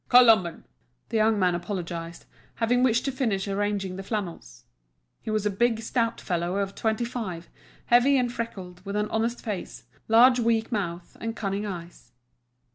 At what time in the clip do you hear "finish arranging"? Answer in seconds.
3.11-3.97